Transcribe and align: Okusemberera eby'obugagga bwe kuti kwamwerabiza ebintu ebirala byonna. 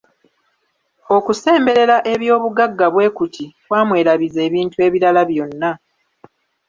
Okusemberera 1.15 1.97
eby'obugagga 2.13 2.85
bwe 2.93 3.07
kuti 3.17 3.45
kwamwerabiza 3.65 4.39
ebintu 4.47 4.75
ebirala 4.85 5.21
byonna. 5.29 5.71